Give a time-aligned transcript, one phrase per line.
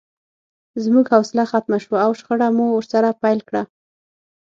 [0.83, 3.63] زموږ حوصله ختمه شوه او شخړه مو ورسره پیل کړه